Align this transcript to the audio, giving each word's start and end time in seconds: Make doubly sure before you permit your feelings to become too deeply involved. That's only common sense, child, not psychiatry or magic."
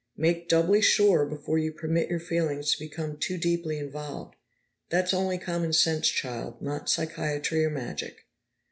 Make 0.17 0.49
doubly 0.49 0.81
sure 0.81 1.27
before 1.27 1.59
you 1.59 1.71
permit 1.71 2.09
your 2.09 2.19
feelings 2.19 2.71
to 2.71 2.79
become 2.79 3.17
too 3.17 3.37
deeply 3.37 3.77
involved. 3.77 4.35
That's 4.89 5.13
only 5.13 5.37
common 5.37 5.73
sense, 5.73 6.07
child, 6.07 6.59
not 6.59 6.89
psychiatry 6.89 7.63
or 7.63 7.69
magic." 7.69 8.25